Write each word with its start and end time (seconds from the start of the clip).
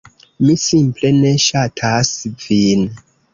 Mi 0.45 0.53
simple 0.61 1.11
ne 1.17 1.33
ŝatas 1.43 2.09
vin. 2.47 2.89